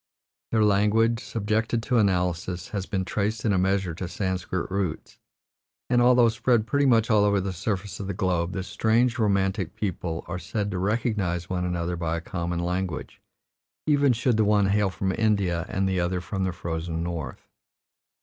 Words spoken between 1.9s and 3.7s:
analysis, has been traced in a